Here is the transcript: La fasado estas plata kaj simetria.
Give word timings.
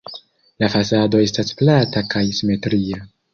La 0.63 0.69
fasado 0.75 1.21
estas 1.25 1.53
plata 1.61 2.05
kaj 2.15 2.25
simetria. 2.39 3.05